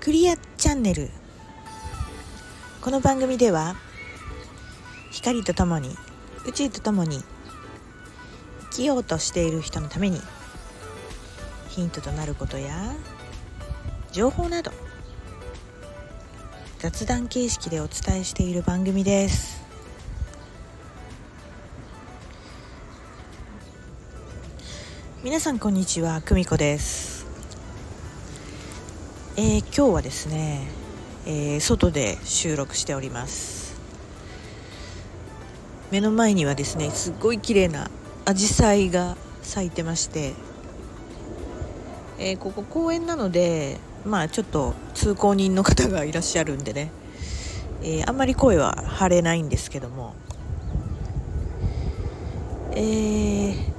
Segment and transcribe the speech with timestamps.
[0.00, 1.10] クリアチャンネル。
[2.80, 3.74] この番組では
[5.10, 5.96] 光とともに
[6.46, 7.20] 宇宙とともに
[8.70, 10.20] 生きようとしている人のために
[11.70, 12.94] ヒントとなることや
[14.12, 14.70] 情報など
[16.78, 19.63] 雑談形式でお伝えしている番組です。
[25.24, 27.24] 皆さんこんにちは久美子です。
[29.38, 30.68] えー、今日はですね、
[31.24, 33.74] えー、外で収録しております。
[35.90, 37.90] 目の前にはですねすっごい綺麗な
[38.26, 40.34] 紫陽花が咲いてまして、
[42.18, 46.90] えー、ここ公園なのでまあちょっと通行人の方がいらっしゃるんでね、
[47.80, 50.14] えー、あんまり声は張れないんですけども、
[52.72, 53.73] えー、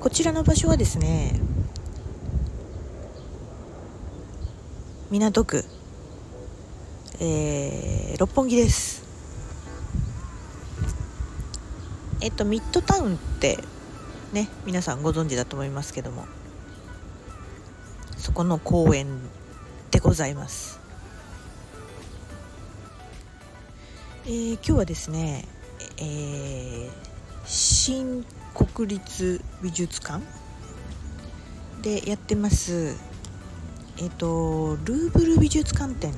[0.00, 1.38] こちらの場所はですね
[5.10, 5.64] 港区、
[7.20, 9.04] えー、六本木です。
[12.22, 13.58] えっとミッドタウンって
[14.32, 16.24] ね皆さんご存知だと思いますけども
[18.16, 19.20] そこの公園
[19.90, 20.80] でございます、
[24.26, 25.46] えー、今日はですね、
[25.98, 26.90] えー、
[27.44, 30.22] 新国立美術館。
[31.82, 32.94] でやってます
[33.98, 36.14] えっ、とルーブル美術館展っ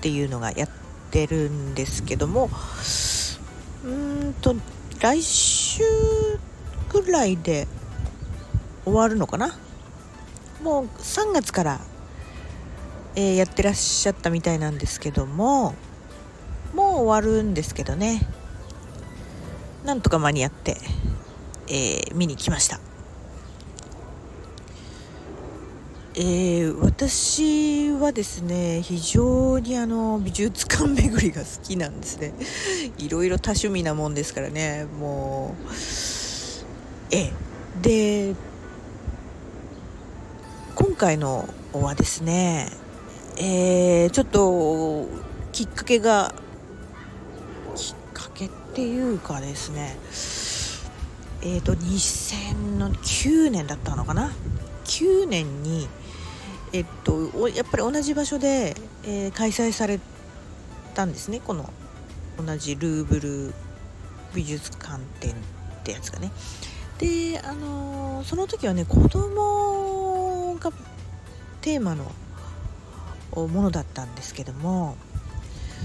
[0.00, 0.68] ていうのがやっ
[1.12, 2.50] てるんですけども
[3.84, 4.56] うんと
[5.00, 5.84] 来週
[6.88, 7.68] ぐらいで
[8.84, 9.56] 終わるのかな？
[10.62, 11.80] もう3月から
[13.14, 15.74] えー、やってらっしゃったみたいなんですけども
[16.74, 18.26] もう終わるんですけどね。
[19.84, 20.76] なんとか間に合って、
[21.70, 22.80] えー、見に来ました。
[26.16, 32.34] えー、私はですね非常にあの美術館巡りが好きなんですね
[32.98, 35.72] いろいろ多趣味なもんですからねもう
[37.12, 37.32] え
[37.80, 38.34] で
[40.74, 42.68] 今回のはですね
[43.36, 45.06] えー、ちょっと
[45.52, 46.34] きっかけが
[47.76, 49.96] きっかけっていうかですね
[51.42, 54.32] え、ー、と2009年だったのかな
[54.84, 55.88] ？9年に
[56.72, 58.74] えっとやっぱり同じ場所で、
[59.04, 60.00] えー、開催され
[60.94, 61.40] たんですね。
[61.40, 61.72] この
[62.38, 63.54] 同じルーブル
[64.34, 65.34] 美術館展っ
[65.82, 66.30] てやつがね。
[66.98, 70.70] であのー、その時はね子供が
[71.62, 72.12] テーマの
[73.34, 74.96] ものだったんですけども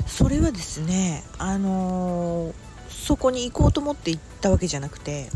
[0.07, 2.53] それはですねあのー、
[2.95, 5.29] そこに行こうと思って行ったわけじゃなくて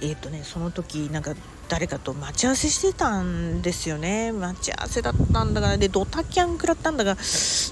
[0.00, 1.34] えっ、ー、とねその時なんか
[1.68, 4.32] 誰かと待ち合わせしてたんですよね。
[4.32, 7.16] 待ち合わせだったんだからでドタキャン食らったんだが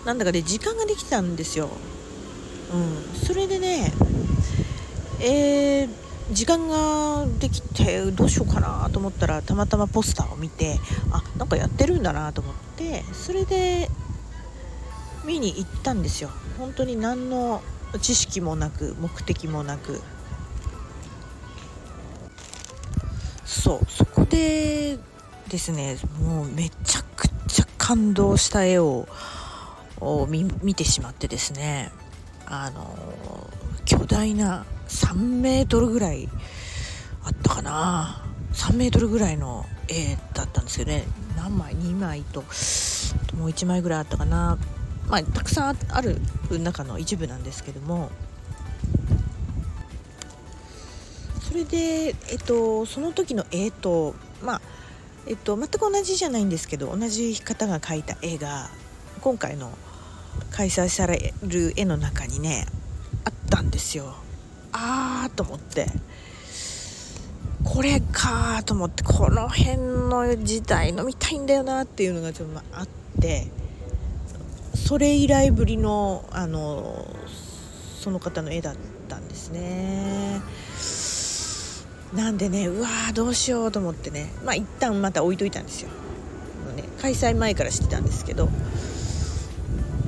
[0.07, 1.69] なんだかで時間ができたんですよ。
[2.73, 2.77] う
[3.17, 3.19] ん。
[3.19, 3.93] それでね
[5.21, 10.79] えー時間ができてどうしようかなと思ったらたまたまポスターを見て
[11.11, 13.89] あなんかやってるんだなと思ってそれで
[15.27, 16.31] 見に行ったんですよ。
[16.59, 17.63] 本当に何の
[18.01, 20.01] 知識もなく目的もなく。
[23.45, 24.99] そうそこで
[25.49, 29.07] ですねもうめちゃくちゃ感動した絵を
[30.29, 31.93] 見てしまってですね
[32.47, 33.49] あの
[33.85, 36.29] 巨大な3メートルぐらい
[37.25, 38.25] あったかな。
[38.53, 41.05] 3メートルぐらいの絵だったんですけどね。
[41.37, 42.41] 何枚？2枚と
[43.37, 44.59] もう1枚ぐらいあったかな。
[45.13, 46.17] まあたくさんある
[46.51, 48.11] 中の一部なんですけども。
[51.43, 54.61] それで、えっと、その時の絵とまあ
[55.27, 58.71] えっと、全く同じじゃないんですけど同じ方が描いた絵が
[59.21, 59.71] 今回の
[60.51, 62.65] 開催される絵の中にね
[63.27, 64.15] あったんですよ。
[64.73, 65.89] あーと思って。
[67.65, 72.89] これかと思ってこの辺の時代の見たいんだよなっていうのがちょっとあっ
[73.21, 73.62] て。
[74.85, 77.07] それ以来ぶりのあの
[78.01, 78.77] その方の絵だっ
[79.09, 80.41] たんですね。
[82.15, 84.33] なんでねうわーどうしようと思ってね。
[84.45, 85.89] まあ一旦また置いといたんですよ。
[86.77, 88.49] ね開催前から知ってたんですけど。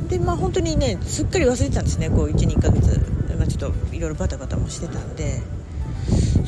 [0.09, 2.11] でまあ本当にねすっかり忘れてたんですね。
[2.11, 3.01] こう12ヶ月。
[3.39, 5.41] まあ、ちょっといろいろバタバタもしてたんで。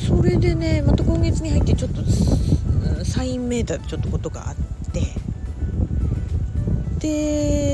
[0.05, 2.01] それでねまた今月に入ってちょっと
[3.05, 4.55] サインメーターでちょっとことがあっ
[4.91, 5.01] て。
[6.99, 7.66] で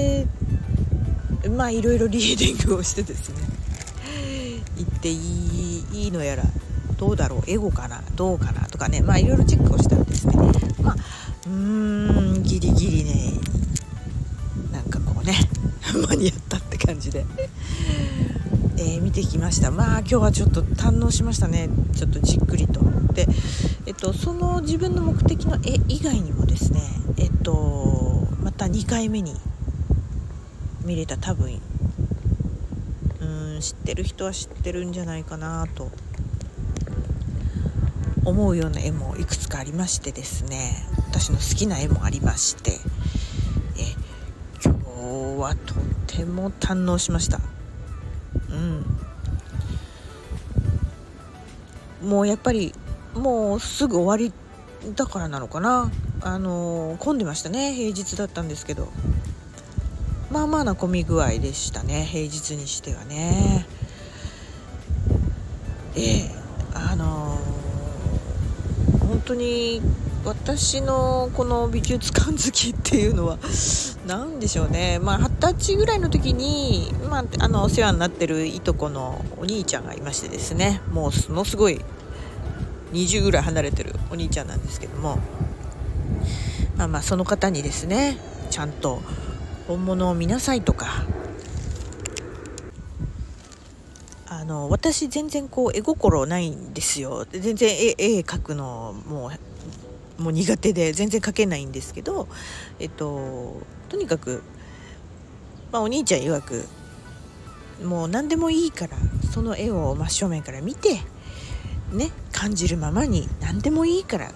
[1.53, 3.35] まあいろいろリーディングをしてですね。
[4.77, 6.44] 行っていいいいのやら
[6.97, 9.01] どうだろうエゴかなどうかなとかね。
[9.01, 10.35] まあいろいろチェックをしたらですね
[10.81, 10.95] まあ
[11.45, 13.33] うーんギリギリね
[14.71, 15.35] なんかこうね
[16.09, 17.25] 間に合ったって感じで、
[18.77, 19.69] えー、見てきました。
[19.71, 21.69] まあ今日はちょっと堪能しましたね。
[21.95, 22.81] ちょっとじっくりと。
[23.13, 23.27] で
[23.85, 26.81] えっとその自分の目的の絵以外にもですね
[27.17, 29.35] えっとまた2回目に
[30.83, 31.62] 見れた多分。
[33.21, 33.25] う
[33.57, 35.91] ん知ってる人は知ってるんじゃないかなと。
[38.25, 40.85] 思うような絵もいくつかありましてですね。
[41.09, 42.71] 私の好きな絵もありまして。
[42.71, 42.77] え
[44.63, 45.74] 今日はと
[46.07, 47.39] ても堪能しました。
[52.01, 52.09] うん。
[52.09, 52.74] もうやっぱり
[53.13, 54.33] もうすぐ終わり
[54.95, 55.91] だからなのかな。
[56.21, 58.89] あの混んでましたね平日だったんですけど。
[60.33, 62.06] まあまあな混み具合でしたね。
[62.06, 63.68] 平日にしてはね。
[65.95, 66.27] え
[66.74, 69.80] あのー、本当に
[70.25, 73.38] 私のこの美術館好きっていうのは
[74.07, 74.97] 何でしょうね。
[74.97, 80.81] まあ二十歳ぐらいの時に、まあ、あのお世話になってるいとこのお兄ちゃんがいましてですね。
[80.91, 81.79] もうものすごい
[82.94, 85.19] 20ぐらい離れてるお兄ちゃんなんですけども。
[86.75, 88.18] まあまあその方にですね
[88.50, 89.03] ちゃんと
[89.68, 91.06] 本物を見なさいとか。
[94.27, 97.25] あの私全然こう絵心ないんですよ。
[97.31, 99.31] 全然絵絵描くのも
[100.19, 102.27] うもう苦手で全然描けないんですけど
[102.80, 104.44] えっととにかく、
[105.71, 106.65] まあ、お兄ちゃん曰く
[107.83, 108.98] もう何でもいいから
[109.31, 111.00] その絵を真正面から見て
[111.92, 114.31] ね感じるままに何でもいいから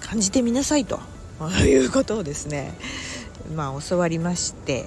[0.00, 1.00] 感じてみなさいと。
[1.64, 2.76] いうことをですね
[3.54, 4.86] まあ、教わりまして、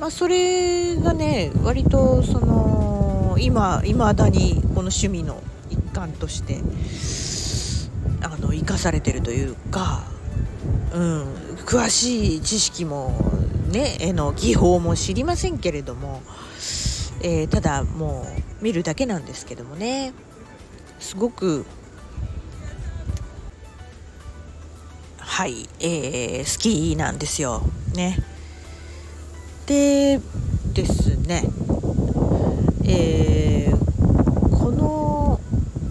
[0.00, 6.60] まあ、それがね割とその今いまだにこの趣味の一環として
[8.22, 10.04] あの生かされてるというか、
[10.92, 11.34] うん、
[11.66, 13.12] 詳しい知識も
[13.70, 16.22] ね絵の技法も知りませんけれども、
[17.22, 18.26] えー、ただも
[18.60, 20.12] う見るだけなんですけどもね
[20.98, 21.66] すごく
[25.34, 27.62] はい、えー、好きなんですよ。
[27.96, 28.22] ね。
[29.66, 30.20] で
[30.72, 31.42] ですね、
[32.84, 33.76] えー、
[34.56, 35.40] この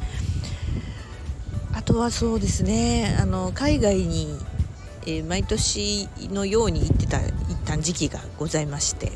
[1.73, 4.37] あとはそうですねあの海外に、
[5.05, 7.33] えー、毎年のように行ってた一
[7.65, 9.11] 旦時期がございまして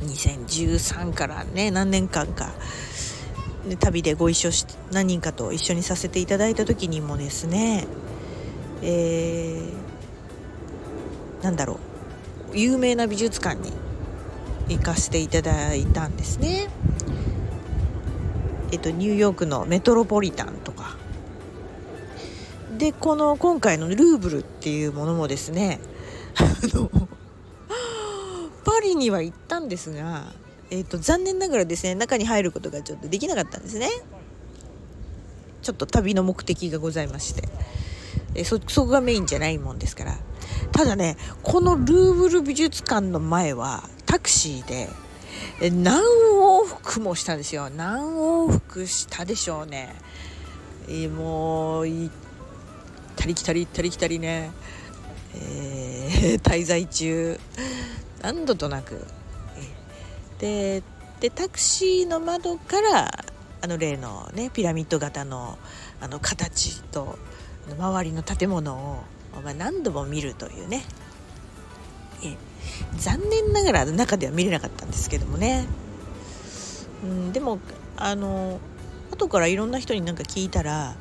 [0.00, 2.50] 2013からね何年間か
[3.78, 7.86] 旅でご一緒し何人かと一緒にさせていただいた時にもですね、
[8.82, 11.78] えー、なんだろ
[12.52, 13.72] う有名な美術館に
[14.68, 16.68] 行かせていただいたんですね。
[18.72, 20.96] えっと、ニューヨークのメトロポリタンとか
[22.78, 25.80] でこの今回のルーブルっていうものもですね
[28.64, 30.32] パリには行ったんですが
[30.70, 33.88] えーと、残念ながらですね中に入ることがちょっとできなかったんですね。
[35.62, 37.42] ちょっと旅の目的がございまして、
[38.34, 40.18] えそそこがメインじゃないもんですから。
[40.72, 44.88] ただねこのルーブル美術館の前はタクシーで
[45.70, 47.68] 何往復もしたんですよ。
[47.70, 49.94] 何往復したでしょうね、
[50.88, 52.14] えー、もう行っ
[53.16, 54.52] たり来たり行ったり来たりね、
[55.34, 57.38] えー、滞在中。
[58.22, 59.06] 何度となく、
[60.40, 60.82] で
[61.20, 63.10] でタクシーの窓から
[63.62, 65.58] あの例のねピラミッド型の
[66.00, 67.18] あの形と
[67.78, 69.04] 周りの建物を、
[69.44, 70.82] まあ、何度も見るというね。
[72.24, 72.36] え
[72.96, 75.66] 残念ながら中では見れなかったんですけどもね、
[77.02, 77.58] うん、でも
[77.96, 78.58] あの
[79.10, 80.96] 後からいろんな人になんか聞いたら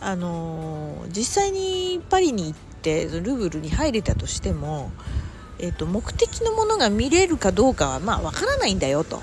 [0.00, 4.90] あの実際にパリに行ってルーブルに入れたとしても、
[5.62, 9.22] えーと、目的のものが見れるかどうかはまあわからないんだよと、うん、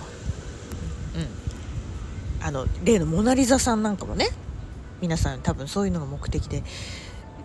[2.46, 4.28] あの例のモナ・リザさんなんかもね。
[5.00, 6.64] 皆さん多分そういうのが目的で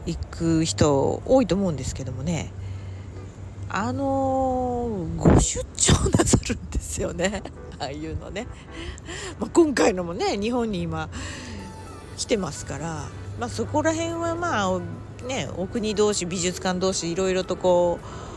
[0.06, 2.50] 行く人多いと思うんですけどもね。
[3.68, 7.42] あのー、ご出張なさるんですよね。
[7.78, 8.46] ああいうのね、
[9.38, 11.08] まあ、今回のもね日本に今
[12.16, 13.08] 来てますから、
[13.40, 14.80] まあ、そこら辺はまあ
[15.26, 18.31] ねお国同士美術館同士いろいろとこう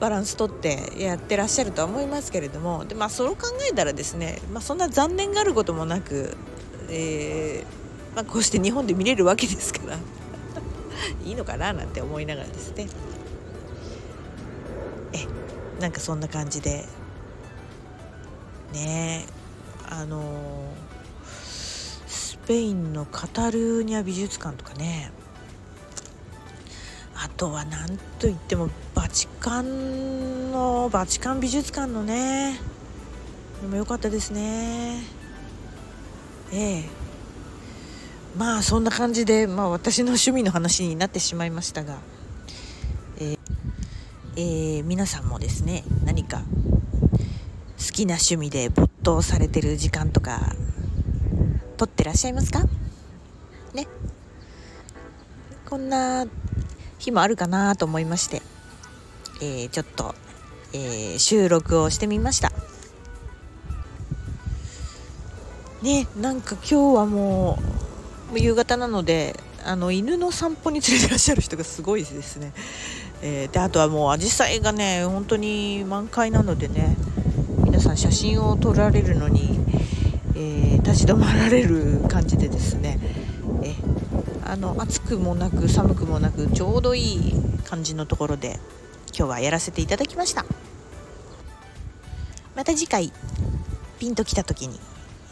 [0.00, 6.36] バランスとってやってらっしゃるとは思いますけれどもで、まあ、それを考えたらですね、まあ、そんな残念があることもなく、
[6.90, 9.98] えーまあ、こうして日本で見れるわけですから
[11.24, 12.86] いいのかななんて思いながらですね。
[15.12, 15.26] え
[15.80, 16.84] なんかそんな感じで。
[18.72, 19.26] ね
[19.88, 20.72] あの
[21.36, 25.12] スペインのカタルーニャ美術館とかね。
[27.16, 28.68] あとは何といっても
[29.14, 32.58] チカンのバチカン美術館のね。
[33.62, 35.04] でも良かったですね。
[36.52, 36.84] ええ。
[38.36, 41.98] まあそんな感じで、まあ、私の趣味の話になってしまいましたが。
[44.36, 46.44] えー、皆さんもですね何か好
[47.92, 50.56] きな趣味で没頭されてる時間とか
[51.76, 52.64] 取ってらっしゃいますか？
[53.74, 53.86] ね。
[55.70, 56.26] こんな
[56.98, 58.42] 日もあるかなと思いまして、
[59.40, 60.14] えー、ちょっと、
[60.72, 62.52] えー、収録をしてみました。
[65.82, 67.58] ねなんか今日はも
[68.32, 72.52] う夕方なのであの犬の散歩に連れてらっしゃる人がすごいですね。
[73.22, 76.96] えー、であとはもうアジサイがね本当に満開なのでね
[77.64, 79.58] 皆さん写真を撮られるのに、
[80.36, 82.98] え、立ち止まられる感じでですね、
[83.62, 83.74] え
[84.44, 88.60] あの暑くもなく寒くもなくちょうどいい感じのところで
[89.16, 90.44] 今日はやらせていただきました
[92.56, 93.12] また次回
[93.98, 94.78] ピンときた時に、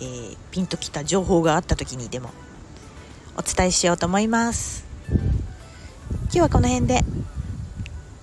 [0.01, 2.31] えー、ピンときた情報があった時にでも
[3.37, 4.85] お伝えしようと思います
[6.25, 7.01] 今日はこの辺で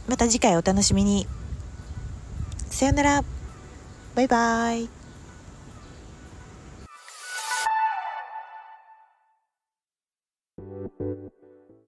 [0.09, 1.27] また次回お楽しみに。
[2.71, 3.23] さよなら。
[4.15, 4.98] バイバイ。